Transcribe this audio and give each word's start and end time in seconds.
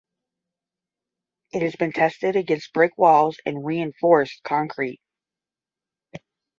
It 1.53 1.61
has 1.61 1.75
been 1.75 1.91
tested 1.91 2.35
against 2.35 2.73
brick 2.73 2.97
walls 2.97 3.37
and 3.45 3.63
reinforced 3.63 4.41
concrete. 4.41 4.99